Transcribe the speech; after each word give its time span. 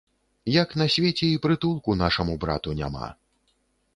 Як 0.53 0.69
на 0.81 0.85
свеце 0.93 1.27
і 1.33 1.41
прытулку 1.43 1.95
нашаму 2.03 2.39
брату 2.45 2.69
няма! 2.83 3.13